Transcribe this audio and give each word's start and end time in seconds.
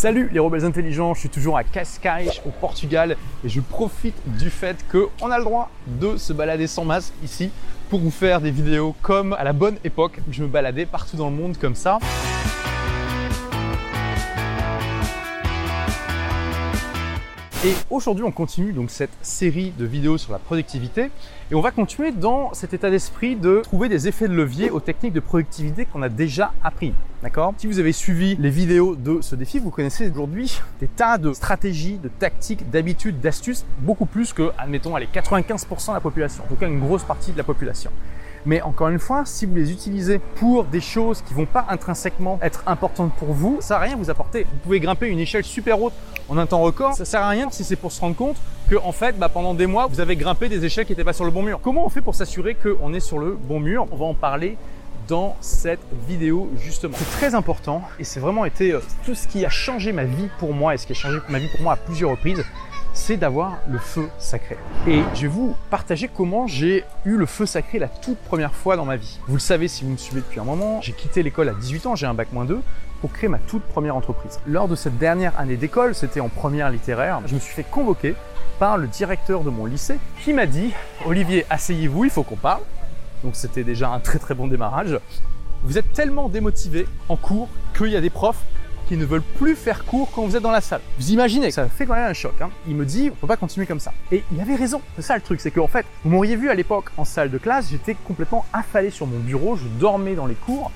Salut 0.00 0.28
les 0.32 0.38
rebelles 0.38 0.64
intelligents, 0.64 1.12
je 1.12 1.18
suis 1.18 1.28
toujours 1.28 1.58
à 1.58 1.64
Cascais 1.64 2.28
au 2.46 2.50
Portugal 2.50 3.16
et 3.44 3.48
je 3.48 3.60
profite 3.60 4.14
du 4.38 4.48
fait 4.48 4.76
qu'on 4.92 5.28
a 5.28 5.38
le 5.38 5.42
droit 5.42 5.72
de 5.88 6.16
se 6.16 6.32
balader 6.32 6.68
sans 6.68 6.84
masque 6.84 7.12
ici 7.24 7.50
pour 7.90 7.98
vous 7.98 8.12
faire 8.12 8.40
des 8.40 8.52
vidéos 8.52 8.94
comme 9.02 9.32
à 9.32 9.42
la 9.42 9.52
bonne 9.52 9.76
époque 9.82 10.20
je 10.30 10.44
me 10.44 10.46
baladais 10.46 10.86
partout 10.86 11.16
dans 11.16 11.30
le 11.30 11.34
monde 11.34 11.56
comme 11.58 11.74
ça. 11.74 11.98
Et 17.64 17.74
aujourd'hui, 17.90 18.22
on 18.22 18.30
continue 18.30 18.72
donc 18.72 18.88
cette 18.88 19.10
série 19.20 19.72
de 19.76 19.84
vidéos 19.84 20.16
sur 20.16 20.30
la 20.30 20.38
productivité 20.38 21.10
et 21.50 21.56
on 21.56 21.60
va 21.60 21.72
continuer 21.72 22.12
dans 22.12 22.54
cet 22.54 22.72
état 22.72 22.88
d'esprit 22.88 23.34
de 23.34 23.62
trouver 23.64 23.88
des 23.88 24.06
effets 24.06 24.28
de 24.28 24.32
levier 24.32 24.70
aux 24.70 24.78
techniques 24.78 25.12
de 25.12 25.18
productivité 25.18 25.84
qu'on 25.84 26.02
a 26.02 26.08
déjà 26.08 26.52
appris. 26.62 26.94
D'accord? 27.20 27.54
Si 27.58 27.66
vous 27.66 27.80
avez 27.80 27.90
suivi 27.90 28.36
les 28.36 28.50
vidéos 28.50 28.94
de 28.94 29.20
ce 29.22 29.34
défi, 29.34 29.58
vous 29.58 29.70
connaissez 29.70 30.08
aujourd'hui 30.08 30.56
des 30.78 30.86
tas 30.86 31.18
de 31.18 31.32
stratégies, 31.32 31.98
de 31.98 32.06
tactiques, 32.06 32.70
d'habitudes, 32.70 33.18
d'astuces, 33.18 33.64
beaucoup 33.80 34.06
plus 34.06 34.32
que, 34.32 34.52
admettons, 34.56 34.94
les 34.96 35.06
95% 35.06 35.88
de 35.88 35.92
la 35.94 36.00
population, 36.00 36.44
en 36.44 36.46
tout 36.46 36.54
cas 36.54 36.68
une 36.68 36.78
grosse 36.78 37.02
partie 37.02 37.32
de 37.32 37.38
la 37.38 37.44
population. 37.44 37.90
Mais 38.48 38.62
encore 38.62 38.88
une 38.88 38.98
fois, 38.98 39.24
si 39.26 39.44
vous 39.44 39.54
les 39.54 39.70
utilisez 39.70 40.20
pour 40.36 40.64
des 40.64 40.80
choses 40.80 41.20
qui 41.20 41.34
vont 41.34 41.44
pas 41.44 41.66
intrinsèquement 41.68 42.38
être 42.40 42.62
importantes 42.66 43.12
pour 43.18 43.34
vous, 43.34 43.58
ça 43.60 43.74
va 43.74 43.80
rien 43.84 43.94
vous 43.94 44.08
apporter. 44.08 44.44
Vous 44.44 44.58
pouvez 44.62 44.80
grimper 44.80 45.06
une 45.08 45.18
échelle 45.18 45.44
super 45.44 45.82
haute 45.82 45.92
en 46.30 46.38
un 46.38 46.46
temps 46.46 46.62
record, 46.62 46.94
ça 46.94 47.04
sert 47.04 47.20
à 47.20 47.28
rien 47.28 47.48
si 47.50 47.62
c'est 47.62 47.76
pour 47.76 47.92
se 47.92 48.00
rendre 48.00 48.16
compte 48.16 48.38
que 48.70 48.76
en 48.76 48.92
fait, 48.92 49.18
bah, 49.18 49.28
pendant 49.28 49.52
des 49.52 49.66
mois, 49.66 49.86
vous 49.86 50.00
avez 50.00 50.16
grimpé 50.16 50.48
des 50.48 50.64
échelles 50.64 50.86
qui 50.86 50.92
n'étaient 50.92 51.04
pas 51.04 51.12
sur 51.12 51.26
le 51.26 51.30
bon 51.30 51.42
mur. 51.42 51.60
Comment 51.62 51.84
on 51.84 51.90
fait 51.90 52.00
pour 52.00 52.14
s'assurer 52.14 52.54
qu'on 52.54 52.94
est 52.94 53.00
sur 53.00 53.18
le 53.18 53.32
bon 53.32 53.60
mur? 53.60 53.86
On 53.92 53.96
va 53.96 54.06
en 54.06 54.14
parler 54.14 54.56
dans 55.08 55.36
cette 55.42 55.80
vidéo 56.08 56.50
justement. 56.58 56.94
C'est 56.96 57.18
très 57.18 57.34
important 57.34 57.82
et 57.98 58.04
c'est 58.04 58.20
vraiment 58.20 58.46
été 58.46 58.72
euh, 58.72 58.80
tout 59.04 59.14
ce 59.14 59.28
qui 59.28 59.44
a 59.44 59.50
changé 59.50 59.92
ma 59.92 60.04
vie 60.04 60.30
pour 60.38 60.54
moi 60.54 60.72
et 60.72 60.78
ce 60.78 60.86
qui 60.86 60.92
a 60.92 60.96
changé 60.96 61.18
ma 61.28 61.38
vie 61.38 61.48
pour 61.48 61.60
moi 61.60 61.74
à 61.74 61.76
plusieurs 61.76 62.12
reprises 62.12 62.42
c'est 62.98 63.16
d'avoir 63.16 63.58
le 63.68 63.78
feu 63.78 64.08
sacré. 64.18 64.58
Et 64.86 65.02
je 65.14 65.22
vais 65.22 65.28
vous 65.28 65.56
partager 65.70 66.08
comment 66.08 66.46
j'ai 66.46 66.84
eu 67.04 67.16
le 67.16 67.26
feu 67.26 67.46
sacré 67.46 67.78
la 67.78 67.86
toute 67.86 68.18
première 68.18 68.52
fois 68.52 68.76
dans 68.76 68.84
ma 68.84 68.96
vie. 68.96 69.18
Vous 69.28 69.34
le 69.34 69.40
savez 69.40 69.68
si 69.68 69.84
vous 69.84 69.90
me 69.90 69.96
suivez 69.96 70.20
depuis 70.20 70.40
un 70.40 70.44
moment, 70.44 70.82
j'ai 70.82 70.92
quitté 70.92 71.22
l'école 71.22 71.48
à 71.48 71.54
18 71.54 71.86
ans, 71.86 71.94
j'ai 71.94 72.06
un 72.06 72.12
bac 72.12 72.32
moins 72.32 72.44
2 72.44 72.60
pour 73.00 73.12
créer 73.12 73.28
ma 73.28 73.38
toute 73.38 73.62
première 73.62 73.94
entreprise. 73.94 74.40
Lors 74.46 74.66
de 74.66 74.74
cette 74.74 74.98
dernière 74.98 75.38
année 75.38 75.56
d'école, 75.56 75.94
c'était 75.94 76.20
en 76.20 76.28
première 76.28 76.70
littéraire, 76.70 77.22
je 77.26 77.34
me 77.34 77.40
suis 77.40 77.54
fait 77.54 77.62
convoquer 77.62 78.14
par 78.58 78.76
le 78.76 78.88
directeur 78.88 79.42
de 79.44 79.50
mon 79.50 79.64
lycée 79.64 79.98
qui 80.24 80.32
m'a 80.32 80.46
dit 80.46 80.72
Olivier, 81.06 81.46
asseyez-vous, 81.48 82.04
il 82.04 82.10
faut 82.10 82.24
qu'on 82.24 82.36
parle. 82.36 82.62
Donc 83.22 83.36
c'était 83.36 83.64
déjà 83.64 83.90
un 83.90 84.00
très 84.00 84.18
très 84.18 84.34
bon 84.34 84.48
démarrage. 84.48 84.98
Vous 85.62 85.78
êtes 85.78 85.92
tellement 85.92 86.28
démotivé 86.28 86.86
en 87.08 87.16
cours 87.16 87.48
qu'il 87.76 87.88
y 87.88 87.96
a 87.96 88.00
des 88.00 88.10
profs 88.10 88.44
qui 88.88 88.96
ne 88.96 89.04
veulent 89.04 89.22
plus 89.22 89.54
faire 89.54 89.84
cours 89.84 90.10
quand 90.10 90.24
vous 90.24 90.34
êtes 90.34 90.42
dans 90.42 90.50
la 90.50 90.62
salle. 90.62 90.80
Vous 90.98 91.10
imaginez, 91.10 91.50
ça 91.50 91.68
fait 91.68 91.84
quand 91.84 91.94
même 91.94 92.10
un 92.10 92.14
choc. 92.14 92.32
Hein. 92.40 92.48
Il 92.66 92.74
me 92.74 92.86
dit, 92.86 93.10
on 93.12 93.14
peut 93.14 93.26
pas 93.26 93.36
continuer 93.36 93.66
comme 93.66 93.80
ça. 93.80 93.92
Et 94.10 94.24
il 94.32 94.40
avait 94.40 94.54
raison. 94.54 94.80
C'est 94.96 95.02
ça 95.02 95.14
le 95.14 95.20
truc, 95.20 95.40
c'est 95.40 95.50
qu'en 95.50 95.68
fait, 95.68 95.84
vous 96.04 96.10
m'auriez 96.10 96.36
vu 96.36 96.48
à 96.48 96.54
l'époque 96.54 96.86
en 96.96 97.04
salle 97.04 97.30
de 97.30 97.38
classe, 97.38 97.68
j'étais 97.70 97.94
complètement 97.94 98.46
affalé 98.52 98.90
sur 98.90 99.06
mon 99.06 99.18
bureau, 99.18 99.56
je 99.56 99.64
dormais 99.78 100.14
dans 100.14 100.26
les 100.26 100.34
cours. 100.34 100.72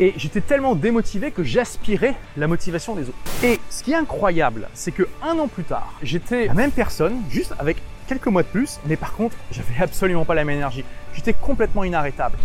Et 0.00 0.14
j'étais 0.16 0.40
tellement 0.40 0.76
démotivé 0.76 1.32
que 1.32 1.42
j'aspirais 1.42 2.14
la 2.36 2.46
motivation 2.46 2.94
des 2.94 3.02
autres. 3.02 3.18
Et 3.42 3.58
ce 3.68 3.82
qui 3.82 3.90
est 3.92 3.96
incroyable, 3.96 4.68
c'est 4.72 4.92
que 4.92 5.08
un 5.24 5.36
an 5.40 5.48
plus 5.48 5.64
tard, 5.64 5.92
j'étais 6.04 6.46
la 6.46 6.54
même 6.54 6.70
personne, 6.70 7.16
juste 7.28 7.52
avec 7.58 7.78
quelques 8.06 8.28
mois 8.28 8.44
de 8.44 8.48
plus, 8.48 8.78
mais 8.86 8.96
par 8.96 9.14
contre, 9.14 9.36
j'avais 9.50 9.74
absolument 9.82 10.24
pas 10.24 10.36
la 10.36 10.44
même 10.44 10.56
énergie. 10.56 10.84
J'étais 11.14 11.32
complètement 11.32 11.82
inarrêtable. 11.82 12.38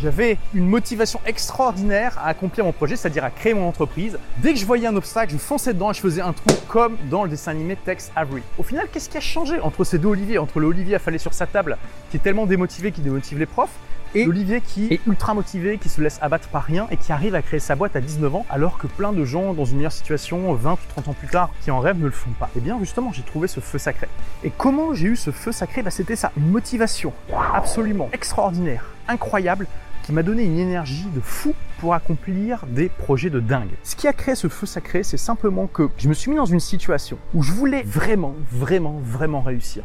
J'avais 0.00 0.38
une 0.54 0.66
motivation 0.66 1.20
extraordinaire 1.26 2.16
à 2.18 2.28
accomplir 2.28 2.64
mon 2.64 2.72
projet, 2.72 2.94
c'est-à-dire 2.94 3.24
à 3.24 3.30
créer 3.30 3.52
mon 3.52 3.66
entreprise. 3.66 4.16
Dès 4.36 4.52
que 4.52 4.60
je 4.60 4.64
voyais 4.64 4.86
un 4.86 4.94
obstacle, 4.94 5.32
je 5.32 5.38
fonçais 5.38 5.74
dedans 5.74 5.90
et 5.90 5.94
je 5.94 6.00
faisais 6.00 6.20
un 6.20 6.32
trou 6.32 6.50
comme 6.68 6.96
dans 7.10 7.24
le 7.24 7.30
dessin 7.30 7.50
animé 7.50 7.74
Tex 7.74 8.12
Avery. 8.14 8.42
Au 8.58 8.62
final, 8.62 8.86
qu'est-ce 8.92 9.08
qui 9.08 9.16
a 9.16 9.20
changé 9.20 9.58
entre 9.58 9.82
ces 9.82 9.98
deux 9.98 10.08
Olivier 10.08 10.38
Entre 10.38 10.60
l'Olivier 10.60 10.94
affalé 10.94 11.18
sur 11.18 11.34
sa 11.34 11.46
table, 11.46 11.76
qui 12.10 12.16
est 12.16 12.20
tellement 12.20 12.46
démotivé 12.46 12.92
qu'il 12.92 13.02
démotive 13.02 13.40
les 13.40 13.46
profs, 13.46 13.76
et 14.14 14.24
l'Olivier 14.24 14.60
qui 14.60 14.86
est 14.86 15.00
ultra 15.06 15.34
motivé, 15.34 15.78
qui 15.78 15.88
se 15.88 16.00
laisse 16.00 16.18
abattre 16.22 16.48
par 16.48 16.62
rien 16.62 16.86
et 16.90 16.96
qui 16.96 17.12
arrive 17.12 17.34
à 17.34 17.42
créer 17.42 17.60
sa 17.60 17.74
boîte 17.74 17.94
à 17.94 18.00
19 18.00 18.36
ans 18.36 18.46
alors 18.48 18.78
que 18.78 18.86
plein 18.86 19.12
de 19.12 19.24
gens 19.24 19.52
dans 19.52 19.66
une 19.66 19.76
meilleure 19.78 19.92
situation 19.92 20.54
20 20.54 20.72
ou 20.72 20.78
30 20.94 21.08
ans 21.08 21.12
plus 21.12 21.28
tard 21.28 21.50
qui 21.62 21.70
en 21.70 21.80
rêvent 21.80 21.98
ne 21.98 22.06
le 22.06 22.10
font 22.10 22.30
pas. 22.30 22.46
Et 22.54 22.58
eh 22.58 22.60
bien 22.60 22.78
justement, 22.80 23.12
j'ai 23.12 23.22
trouvé 23.22 23.48
ce 23.48 23.60
feu 23.60 23.78
sacré. 23.78 24.08
Et 24.44 24.50
comment 24.50 24.94
j'ai 24.94 25.08
eu 25.08 25.16
ce 25.16 25.30
feu 25.30 25.52
sacré? 25.52 25.82
Bah, 25.82 25.90
C'était 25.90 26.16
ça, 26.16 26.32
une 26.38 26.48
motivation 26.48 27.12
absolument 27.52 28.08
extraordinaire, 28.12 28.84
incroyable 29.08 29.66
qui 30.08 30.14
m'a 30.14 30.22
donné 30.22 30.44
une 30.44 30.58
énergie 30.58 31.04
de 31.14 31.20
fou 31.20 31.54
pour 31.80 31.92
accomplir 31.92 32.64
des 32.66 32.88
projets 32.88 33.28
de 33.28 33.40
dingue. 33.40 33.68
Ce 33.82 33.94
qui 33.94 34.08
a 34.08 34.14
créé 34.14 34.34
ce 34.34 34.48
feu 34.48 34.64
sacré, 34.64 35.02
c'est 35.02 35.18
simplement 35.18 35.66
que 35.66 35.90
je 35.98 36.08
me 36.08 36.14
suis 36.14 36.30
mis 36.30 36.38
dans 36.38 36.46
une 36.46 36.60
situation 36.60 37.18
où 37.34 37.42
je 37.42 37.52
voulais 37.52 37.82
vraiment, 37.82 38.34
vraiment, 38.50 39.02
vraiment 39.04 39.42
réussir. 39.42 39.84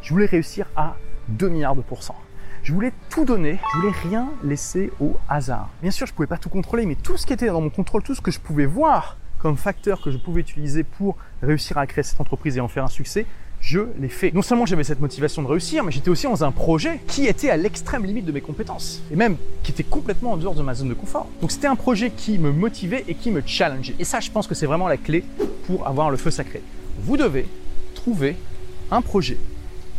Je 0.00 0.14
voulais 0.14 0.24
réussir 0.24 0.66
à 0.76 0.96
2 1.28 1.50
milliards 1.50 1.76
de 1.76 1.82
pourcents. 1.82 2.16
Je 2.62 2.72
voulais 2.72 2.94
tout 3.10 3.26
donner, 3.26 3.60
je 3.74 3.80
voulais 3.80 3.92
rien 4.08 4.30
laisser 4.42 4.92
au 4.98 5.18
hasard. 5.28 5.68
Bien 5.82 5.90
sûr, 5.90 6.06
je 6.06 6.14
pouvais 6.14 6.26
pas 6.26 6.38
tout 6.38 6.48
contrôler, 6.48 6.86
mais 6.86 6.94
tout 6.94 7.18
ce 7.18 7.26
qui 7.26 7.34
était 7.34 7.48
dans 7.48 7.60
mon 7.60 7.68
contrôle, 7.68 8.02
tout 8.02 8.14
ce 8.14 8.22
que 8.22 8.30
je 8.30 8.40
pouvais 8.40 8.64
voir 8.64 9.18
comme 9.40 9.58
facteur 9.58 10.00
que 10.00 10.10
je 10.10 10.16
pouvais 10.16 10.40
utiliser 10.40 10.84
pour 10.84 11.18
réussir 11.42 11.76
à 11.76 11.86
créer 11.86 12.02
cette 12.02 12.22
entreprise 12.22 12.56
et 12.56 12.60
en 12.60 12.68
faire 12.68 12.84
un 12.84 12.88
succès, 12.88 13.26
je 13.70 13.82
l'ai 14.00 14.08
fait. 14.08 14.34
Non 14.34 14.42
seulement 14.42 14.66
j'avais 14.66 14.82
cette 14.82 15.00
motivation 15.00 15.42
de 15.42 15.46
réussir, 15.46 15.84
mais 15.84 15.92
j'étais 15.92 16.10
aussi 16.10 16.26
dans 16.26 16.42
un 16.42 16.50
projet 16.50 16.98
qui 17.06 17.26
était 17.26 17.50
à 17.50 17.56
l'extrême 17.56 18.04
limite 18.04 18.24
de 18.24 18.32
mes 18.32 18.40
compétences. 18.40 19.00
Et 19.12 19.16
même 19.16 19.36
qui 19.62 19.70
était 19.70 19.84
complètement 19.84 20.32
en 20.32 20.36
dehors 20.36 20.56
de 20.56 20.62
ma 20.62 20.74
zone 20.74 20.88
de 20.88 20.94
confort. 20.94 21.28
Donc 21.40 21.52
c'était 21.52 21.68
un 21.68 21.76
projet 21.76 22.10
qui 22.10 22.38
me 22.38 22.50
motivait 22.50 23.04
et 23.06 23.14
qui 23.14 23.30
me 23.30 23.42
challengeait. 23.46 23.94
Et 24.00 24.04
ça, 24.04 24.18
je 24.18 24.28
pense 24.32 24.48
que 24.48 24.56
c'est 24.56 24.66
vraiment 24.66 24.88
la 24.88 24.96
clé 24.96 25.22
pour 25.68 25.86
avoir 25.86 26.10
le 26.10 26.16
feu 26.16 26.32
sacré. 26.32 26.62
Vous 27.00 27.16
devez 27.16 27.46
trouver 27.94 28.34
un 28.90 29.02
projet 29.02 29.36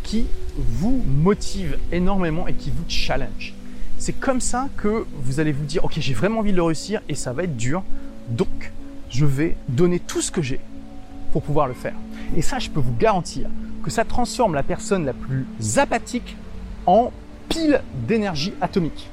qui 0.02 0.26
vous 0.54 1.02
motive 1.06 1.78
énormément 1.92 2.46
et 2.46 2.52
qui 2.52 2.68
vous 2.68 2.84
challenge. 2.88 3.54
C'est 3.96 4.12
comme 4.12 4.42
ça 4.42 4.68
que 4.76 5.06
vous 5.22 5.40
allez 5.40 5.52
vous 5.52 5.64
dire, 5.64 5.82
ok, 5.86 5.94
j'ai 5.96 6.12
vraiment 6.12 6.40
envie 6.40 6.52
de 6.52 6.56
le 6.56 6.62
réussir 6.62 7.00
et 7.08 7.14
ça 7.14 7.32
va 7.32 7.44
être 7.44 7.56
dur. 7.56 7.82
Donc, 8.28 8.70
je 9.08 9.24
vais 9.24 9.56
donner 9.68 9.98
tout 9.98 10.20
ce 10.20 10.30
que 10.30 10.42
j'ai 10.42 10.60
pour 11.32 11.42
pouvoir 11.42 11.66
le 11.66 11.74
faire. 11.74 11.94
Et 12.36 12.42
ça, 12.42 12.58
je 12.58 12.70
peux 12.70 12.80
vous 12.80 12.94
garantir 12.98 13.48
que 13.82 13.90
ça 13.90 14.04
transforme 14.04 14.54
la 14.54 14.62
personne 14.62 15.04
la 15.04 15.12
plus 15.12 15.46
apathique 15.78 16.36
en 16.86 17.10
pile 17.48 17.82
d'énergie 18.06 18.52
atomique. 18.60 19.10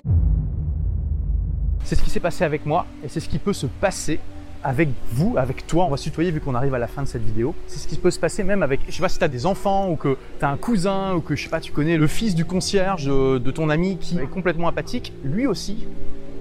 C'est 1.84 1.96
ce 1.96 2.04
qui 2.04 2.10
s'est 2.10 2.20
passé 2.20 2.44
avec 2.44 2.66
moi 2.66 2.86
et 3.04 3.08
c'est 3.08 3.20
ce 3.20 3.30
qui 3.30 3.40
peut 3.40 3.54
se 3.54 3.66
passer 3.66 4.20
avec 4.64 4.90
vous, 5.12 5.36
avec 5.38 5.66
toi. 5.66 5.86
On 5.86 5.90
va 5.90 5.98
se 5.98 6.04
tutoyer 6.04 6.32
vu 6.32 6.42
qu'on 6.42 6.54
arrive 6.54 6.74
à 6.74 6.80
la 6.80 6.88
fin 6.88 7.02
de 7.02 7.08
cette 7.08 7.24
vidéo. 7.24 7.56
C'est 7.68 7.80
ce 7.80 7.88
qui 7.88 7.96
peut 7.96 8.12
se 8.12 8.20
passer 8.20 8.44
même 8.44 8.62
avec, 8.62 8.82
je 8.88 8.92
sais 8.92 9.02
pas 9.02 9.10
si 9.10 9.18
tu 9.18 9.24
as 9.24 9.30
des 9.30 9.46
enfants 9.46 9.90
ou 9.90 9.96
que 9.96 10.18
tu 10.38 10.46
as 10.46 10.50
un 10.50 10.58
cousin 10.58 11.16
ou 11.16 11.22
que 11.22 11.36
je 11.36 11.44
sais 11.44 11.50
pas, 11.50 11.62
tu 11.62 11.72
connais 11.72 11.98
le 11.98 12.08
fils 12.08 12.36
du 12.36 12.46
concierge 12.46 13.06
de 13.06 13.52
ton 13.52 13.70
ami 13.70 13.98
qui 13.98 14.20
est 14.20 14.28
complètement 14.28 14.68
apathique. 14.68 15.14
Lui 15.24 15.48
aussi, 15.48 15.88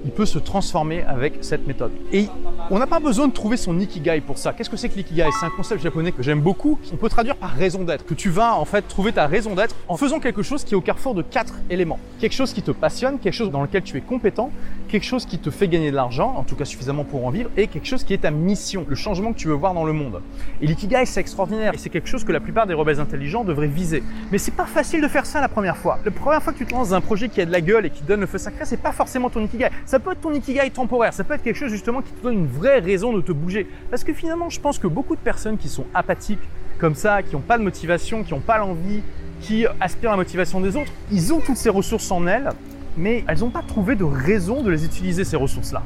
il 0.05 0.11
peut 0.11 0.27
se 0.27 0.39
transformer 0.39 1.03
avec 1.03 1.39
cette 1.41 1.67
méthode. 1.67 1.93
Et 2.13 2.27
on 2.71 2.79
n'a 2.79 2.87
pas 2.87 3.01
besoin 3.01 3.29
de 3.29 3.33
trouver 3.33 3.57
son 3.57 3.79
ikigai 3.81 4.21
pour 4.21 4.39
ça. 4.39 4.53
Qu'est-ce 4.53 4.71
que 4.71 4.77
c'est 4.77 4.89
que 4.89 4.97
l'ikigai? 4.97 5.29
C'est 5.39 5.47
un 5.47 5.51
concept 5.51 5.83
japonais 5.83 6.13
que 6.13 6.23
j'aime 6.23 6.41
beaucoup. 6.41 6.79
On 6.93 6.97
peut 6.97 7.09
traduire 7.09 7.37
par 7.37 7.51
raison 7.51 7.85
d'être. 7.85 8.05
Que 8.05 8.15
tu 8.15 8.31
vas 8.31 8.55
en 8.55 8.65
fait 8.65 8.83
trouver 8.83 9.13
ta 9.13 9.27
raison 9.27 9.55
d'être 9.55 9.75
en 9.89 9.97
faisant 9.97 10.21
quelque 10.21 10.43
chose 10.43 10.65
qui 10.65 10.75
est 10.75 10.77
au 10.77 10.81
carrefour 10.81 11.15
de 11.15 11.23
quatre 11.23 11.55
éléments. 11.71 11.99
Quelque 12.21 12.35
chose 12.35 12.53
qui 12.53 12.63
te 12.63 12.71
passionne, 12.71 13.19
quelque 13.19 13.35
chose 13.35 13.51
dans 13.51 13.63
lequel 13.63 13.83
tu 13.83 13.97
es 13.97 14.01
compétent, 14.01 14.51
quelque 14.89 15.05
chose 15.05 15.27
qui 15.27 15.39
te 15.39 15.51
fait 15.51 15.69
gagner 15.69 15.91
de 15.91 15.97
l'argent, 15.97 16.35
en 16.37 16.43
tout 16.43 16.57
cas 16.57 16.65
suffisamment 16.65 17.05
pour 17.05 17.27
en 17.27 17.31
vivre, 17.31 17.51
et 17.57 17.67
quelque 17.67 17.87
chose 17.87 18.05
qui 18.05 18.15
est 18.15 18.19
ta 18.19 18.31
mission, 18.31 18.85
le 18.89 18.97
changement 18.97 19.33
que 19.33 19.39
tu 19.39 19.49
veux 19.49 19.55
voir 19.55 19.75
dans 19.75 19.85
le 19.85 19.93
monde. 19.93 20.21
Et 20.61 20.67
l'ikigai, 20.67 21.05
c'est 21.07 21.21
extraordinaire. 21.21 21.75
Et 21.75 21.79
c'est 21.79 21.91
quelque 21.91 22.09
chose 22.09 22.25
que 22.25 22.33
la 22.33 22.41
plupart 22.41 22.67
des 22.67 22.75
rebelles 22.75 23.01
intelligents 23.01 23.45
devraient 23.45 23.67
viser. 23.67 24.03
Mais 24.31 24.39
c'est 24.39 24.55
pas 24.55 24.67
facile 24.67 25.01
de 25.01 25.09
faire 25.09 25.27
ça 25.27 25.41
la 25.41 25.49
première 25.49 25.77
fois. 25.77 25.99
La 26.05 26.11
première 26.11 26.43
fois 26.43 26.53
que 26.53 26.59
tu 26.59 26.67
te 26.67 26.75
lances 26.75 26.91
dans 26.91 26.97
un 26.97 27.01
projet 27.01 27.29
qui 27.29 27.41
a 27.41 27.47
de 27.47 27.53
la 27.53 27.61
gueule 27.61 27.87
et 27.87 27.91
qui 27.91 28.03
donne 28.03 28.21
le 28.21 28.27
feu 28.27 28.39
sacré, 28.39 28.65
c'est 28.65 28.77
pas 28.77 28.93
forcément 28.93 29.31
ton 29.31 29.43
ikigai. 29.45 29.71
Peut 29.99 30.13
être 30.13 30.21
ton 30.21 30.33
ikigai 30.33 30.71
temporaire, 30.71 31.13
ça 31.13 31.25
peut 31.25 31.35
être 31.35 31.43
quelque 31.43 31.57
chose 31.57 31.71
justement 31.71 32.03
qui 32.03 32.13
te 32.13 32.23
donne 32.23 32.35
une 32.35 32.47
vraie 32.47 32.79
raison 32.79 33.13
de 33.13 33.21
te 33.21 33.33
bouger. 33.33 33.67
Parce 33.91 34.05
que 34.05 34.13
finalement, 34.13 34.51
je 34.51 34.61
pense 34.61 34.79
que 34.79 34.87
beaucoup 34.87 35.17
de 35.17 35.21
personnes 35.21 35.57
qui 35.59 35.69
sont 35.69 35.85
apathiques 35.95 36.43
comme 36.79 36.95
ça, 36.95 37.23
qui 37.23 37.35
n'ont 37.35 37.43
pas 37.43 37.59
de 37.59 37.63
motivation, 37.63 38.23
qui 38.23 38.33
n'ont 38.33 38.41
pas 38.41 38.59
l'envie, 38.59 39.03
qui 39.41 39.67
aspirent 39.81 40.11
à 40.11 40.13
la 40.13 40.19
motivation 40.19 40.61
des 40.61 40.77
autres, 40.77 40.93
ils 41.11 41.33
ont 41.33 41.41
toutes 41.41 41.57
ces 41.57 41.71
ressources 41.71 42.11
en 42.11 42.27
elles, 42.27 42.51
mais 42.97 43.25
elles 43.27 43.41
n'ont 43.41 43.51
pas 43.51 43.63
trouvé 43.63 43.95
de 43.95 44.05
raison 44.05 44.63
de 44.63 44.71
les 44.71 44.85
utiliser, 44.85 45.25
ces 45.25 45.37
ressources-là. 45.37 45.83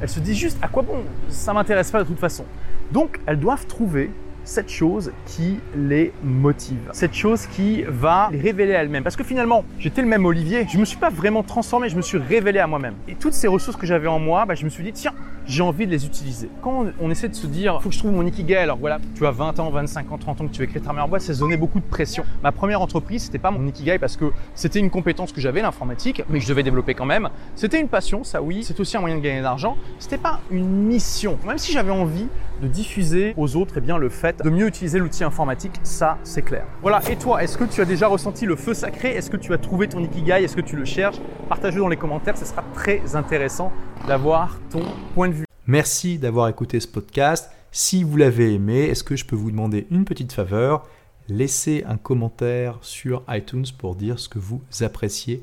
Elles 0.00 0.08
se 0.08 0.20
disent 0.20 0.36
juste 0.36 0.58
à 0.62 0.68
quoi 0.68 0.82
bon? 0.82 1.04
Ça 1.28 1.52
m'intéresse 1.52 1.90
pas 1.90 2.02
de 2.02 2.08
toute 2.08 2.18
façon. 2.18 2.44
Donc 2.92 3.18
elles 3.26 3.38
doivent 3.38 3.66
trouver 3.66 4.10
cette 4.46 4.70
chose 4.70 5.12
qui 5.26 5.58
les 5.76 6.12
motive, 6.22 6.90
cette 6.92 7.14
chose 7.14 7.46
qui 7.46 7.82
va 7.82 8.28
les 8.32 8.40
révéler 8.40 8.74
à 8.74 8.82
elles-mêmes. 8.82 9.02
Parce 9.02 9.16
que 9.16 9.24
finalement, 9.24 9.64
j'étais 9.78 10.00
le 10.00 10.08
même 10.08 10.24
Olivier, 10.24 10.66
je 10.72 10.78
me 10.78 10.84
suis 10.84 10.96
pas 10.96 11.10
vraiment 11.10 11.42
transformé, 11.42 11.88
je 11.88 11.96
me 11.96 12.02
suis 12.02 12.16
révélé 12.16 12.60
à 12.60 12.66
moi-même. 12.66 12.94
Et 13.08 13.16
toutes 13.16 13.34
ces 13.34 13.48
ressources 13.48 13.76
que 13.76 13.86
j'avais 13.86 14.06
en 14.06 14.18
moi, 14.18 14.46
bah, 14.46 14.54
je 14.54 14.64
me 14.64 14.70
suis 14.70 14.84
dit, 14.84 14.92
tiens, 14.92 15.12
j'ai 15.46 15.62
envie 15.62 15.86
de 15.86 15.90
les 15.90 16.06
utiliser. 16.06 16.48
Quand 16.62 16.86
on 17.00 17.10
essaie 17.10 17.28
de 17.28 17.34
se 17.34 17.46
dire, 17.46 17.82
faut 17.82 17.88
que 17.88 17.94
je 17.94 17.98
trouve 17.98 18.12
mon 18.12 18.24
ikigai, 18.24 18.56
alors 18.56 18.78
voilà, 18.78 18.98
tu 19.16 19.26
as 19.26 19.32
20 19.32 19.58
ans, 19.58 19.70
25 19.70 20.12
ans, 20.12 20.18
30 20.18 20.40
ans 20.40 20.46
que 20.46 20.52
tu 20.52 20.60
veux 20.60 20.66
créer 20.66 20.80
ta 20.80 20.92
meilleure 20.92 21.08
boîte, 21.08 21.22
ça 21.22 21.34
se 21.34 21.40
donnait 21.40 21.56
beaucoup 21.56 21.80
de 21.80 21.84
pression. 21.84 22.24
Ma 22.42 22.52
première 22.52 22.80
entreprise, 22.80 23.24
c'était 23.24 23.38
pas 23.38 23.50
mon 23.50 23.66
ikigai 23.66 23.98
parce 23.98 24.16
que 24.16 24.30
c'était 24.54 24.78
une 24.78 24.90
compétence 24.90 25.32
que 25.32 25.40
j'avais, 25.40 25.60
l'informatique, 25.60 26.22
mais 26.28 26.38
que 26.38 26.44
je 26.44 26.48
devais 26.48 26.62
développer 26.62 26.94
quand 26.94 27.04
même. 27.04 27.28
C'était 27.56 27.80
une 27.80 27.88
passion, 27.88 28.22
ça 28.22 28.40
oui, 28.40 28.62
c'est 28.62 28.78
aussi 28.78 28.96
un 28.96 29.00
moyen 29.00 29.16
de 29.16 29.20
gagner 29.22 29.38
de 29.38 29.44
l'argent. 29.44 29.76
C'était 29.98 30.18
pas 30.18 30.40
une 30.50 30.86
mission. 30.86 31.36
Même 31.46 31.58
si 31.58 31.72
j'avais 31.72 31.90
envie 31.90 32.28
de 32.60 32.68
diffuser 32.68 33.34
aux 33.36 33.56
autres 33.56 33.74
eh 33.76 33.80
bien, 33.80 33.98
le 33.98 34.08
fait 34.08 34.42
de 34.42 34.50
mieux 34.50 34.66
utiliser 34.66 34.98
l'outil 34.98 35.24
informatique, 35.24 35.78
ça 35.82 36.18
c'est 36.22 36.42
clair. 36.42 36.64
Voilà, 36.82 37.00
et 37.10 37.16
toi, 37.16 37.42
est-ce 37.42 37.58
que 37.58 37.64
tu 37.64 37.80
as 37.80 37.84
déjà 37.84 38.08
ressenti 38.08 38.46
le 38.46 38.56
feu 38.56 38.74
sacré? 38.74 39.10
Est-ce 39.10 39.30
que 39.30 39.36
tu 39.36 39.52
as 39.52 39.58
trouvé 39.58 39.88
ton 39.88 40.00
Ikigai? 40.00 40.44
Est-ce 40.44 40.56
que 40.56 40.60
tu 40.60 40.76
le 40.76 40.84
cherches? 40.84 41.16
Partage-le 41.48 41.80
dans 41.80 41.88
les 41.88 41.96
commentaires, 41.96 42.36
ce 42.36 42.44
sera 42.44 42.64
très 42.74 43.16
intéressant 43.16 43.72
d'avoir 44.06 44.58
ton 44.70 44.82
point 45.14 45.28
de 45.28 45.34
vue. 45.34 45.46
Merci 45.66 46.18
d'avoir 46.18 46.48
écouté 46.48 46.80
ce 46.80 46.88
podcast. 46.88 47.50
Si 47.72 48.04
vous 48.04 48.16
l'avez 48.16 48.54
aimé, 48.54 48.84
est-ce 48.84 49.04
que 49.04 49.16
je 49.16 49.24
peux 49.24 49.36
vous 49.36 49.50
demander 49.50 49.86
une 49.90 50.04
petite 50.04 50.32
faveur? 50.32 50.86
Laissez 51.28 51.84
un 51.88 51.96
commentaire 51.96 52.78
sur 52.82 53.22
iTunes 53.28 53.66
pour 53.76 53.96
dire 53.96 54.18
ce 54.18 54.28
que 54.28 54.38
vous 54.38 54.62
appréciez 54.80 55.42